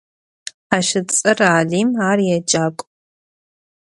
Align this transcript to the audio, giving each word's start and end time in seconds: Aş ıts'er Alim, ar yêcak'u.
Aş 0.77 0.89
ıts'er 0.99 1.39
Alim, 1.55 1.89
ar 2.09 2.19
yêcak'u. 2.27 2.83